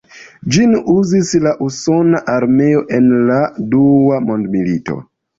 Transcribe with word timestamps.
Ĝin 0.53 0.71
uzis 0.93 1.33
la 1.47 1.51
usona 1.65 2.21
armeo 2.35 2.81
en 2.97 3.11
la 3.27 3.37
dua 3.75 4.17
mondmilito. 4.31 4.97